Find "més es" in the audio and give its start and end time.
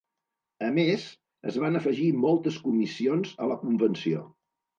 0.77-1.59